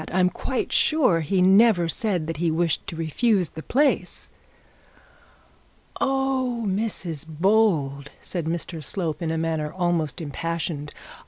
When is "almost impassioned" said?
9.71-10.91